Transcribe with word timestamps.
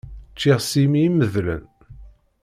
Ččiɣ 0.33 0.59
s 0.61 0.71
yimi 0.79 0.99
imedlen. 1.07 1.63